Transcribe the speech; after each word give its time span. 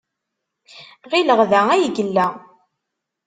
Ɣileɣ 1.11 1.39
da 1.51 1.61
ay 1.73 1.83
yella. 1.95 2.27